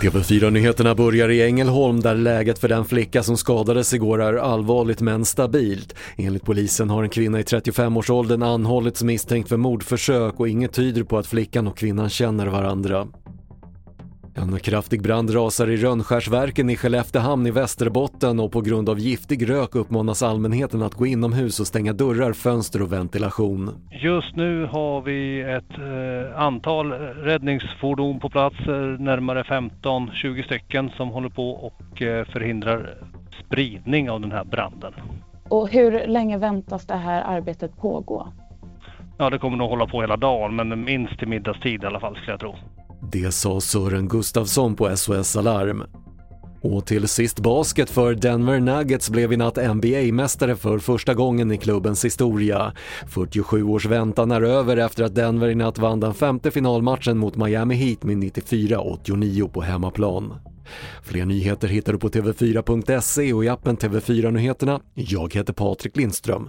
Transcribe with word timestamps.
TV4-nyheterna 0.00 0.94
börjar 0.94 1.28
i 1.28 1.42
Ängelholm 1.42 2.00
där 2.00 2.14
läget 2.14 2.58
för 2.58 2.68
den 2.68 2.84
flicka 2.84 3.22
som 3.22 3.36
skadades 3.36 3.94
igår 3.94 4.22
är 4.22 4.34
allvarligt 4.34 5.00
men 5.00 5.24
stabilt. 5.24 5.94
Enligt 6.16 6.44
polisen 6.44 6.90
har 6.90 7.02
en 7.02 7.08
kvinna 7.08 7.40
i 7.40 7.42
35-årsåldern 7.42 8.42
anhållits 8.42 9.02
misstänkt 9.02 9.48
för 9.48 9.56
mordförsök 9.56 10.40
och 10.40 10.48
inget 10.48 10.72
tyder 10.72 11.02
på 11.02 11.18
att 11.18 11.26
flickan 11.26 11.68
och 11.68 11.76
kvinnan 11.76 12.08
känner 12.08 12.46
varandra. 12.46 13.08
En 14.42 14.58
kraftig 14.58 15.02
brand 15.02 15.34
rasar 15.34 15.70
i 15.70 15.76
Rönnskärsverken 15.76 16.70
i 16.70 16.76
Skelleftehamn 16.76 17.46
i 17.46 17.50
Västerbotten 17.50 18.40
och 18.40 18.52
på 18.52 18.60
grund 18.60 18.88
av 18.88 18.98
giftig 18.98 19.50
rök 19.50 19.74
uppmanas 19.74 20.22
allmänheten 20.22 20.82
att 20.82 20.94
gå 20.94 21.06
inomhus 21.06 21.60
och 21.60 21.66
stänga 21.66 21.92
dörrar, 21.92 22.32
fönster 22.32 22.82
och 22.82 22.92
ventilation. 22.92 23.70
Just 23.90 24.36
nu 24.36 24.64
har 24.64 25.02
vi 25.02 25.40
ett 25.40 25.78
eh, 25.78 26.42
antal 26.42 26.92
räddningsfordon 26.92 28.20
på 28.20 28.30
plats, 28.30 28.56
eh, 28.60 28.74
närmare 28.98 29.42
15-20 29.42 30.44
stycken 30.44 30.90
som 30.96 31.08
håller 31.08 31.28
på 31.28 31.50
och 31.50 32.02
eh, 32.02 32.24
förhindrar 32.24 32.98
spridning 33.44 34.10
av 34.10 34.20
den 34.20 34.32
här 34.32 34.44
branden. 34.44 34.92
Och 35.48 35.68
hur 35.68 36.06
länge 36.06 36.38
väntas 36.38 36.86
det 36.86 36.96
här 36.96 37.22
arbetet 37.22 37.76
pågå? 37.76 38.28
Ja, 39.18 39.30
det 39.30 39.38
kommer 39.38 39.56
nog 39.56 39.70
hålla 39.70 39.86
på 39.86 40.00
hela 40.00 40.16
dagen, 40.16 40.56
men 40.56 40.84
minst 40.84 41.18
till 41.18 41.28
middagstid 41.28 41.82
i 41.82 41.86
alla 41.86 42.00
fall 42.00 42.16
skulle 42.16 42.32
jag 42.32 42.40
tro. 42.40 42.54
Det 43.10 43.32
sa 43.32 43.60
Sören 43.60 44.08
Gustafsson 44.08 44.76
på 44.76 44.96
SOS 44.96 45.36
Alarm. 45.36 45.84
Och 46.62 46.86
till 46.86 47.08
sist 47.08 47.40
basket 47.40 47.90
för 47.90 48.14
Denver 48.14 48.60
Nuggets 48.60 49.10
blev 49.10 49.32
i 49.32 49.36
natt 49.36 49.56
NBA-mästare 49.56 50.56
för 50.56 50.78
första 50.78 51.14
gången 51.14 51.52
i 51.52 51.58
klubbens 51.58 52.04
historia. 52.04 52.72
47 53.06 53.62
års 53.62 53.86
väntan 53.86 54.30
är 54.30 54.42
över 54.42 54.76
efter 54.76 55.04
att 55.04 55.14
Denver 55.14 55.48
i 55.48 55.54
natt 55.54 55.78
vann 55.78 56.00
den 56.00 56.14
femte 56.14 56.50
finalmatchen 56.50 57.18
mot 57.18 57.36
Miami 57.36 57.74
Heat 57.74 58.02
med 58.02 58.16
94-89 58.16 59.48
på 59.48 59.60
hemmaplan. 59.60 60.34
Fler 61.02 61.24
nyheter 61.24 61.68
hittar 61.68 61.92
du 61.92 61.98
på 61.98 62.08
TV4.se 62.08 63.32
och 63.32 63.44
i 63.44 63.48
appen 63.48 63.76
TV4 63.76 64.30
Nyheterna. 64.30 64.80
Jag 64.94 65.34
heter 65.34 65.52
Patrik 65.52 65.96
Lindström. 65.96 66.48